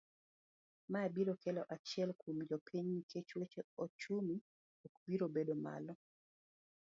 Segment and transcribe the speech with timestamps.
[0.93, 4.35] Mae biro kelo achiel, kuom jopiny nikech weche uchumi
[4.85, 5.93] ok biro bedo malo.